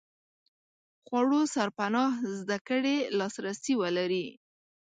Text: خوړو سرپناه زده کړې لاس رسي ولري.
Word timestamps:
خوړو 1.05 1.41
سرپناه 1.55 2.13
زده 2.39 2.57
کړې 2.67 2.97
لاس 3.17 3.35
رسي 3.45 3.73
ولري. 3.81 4.27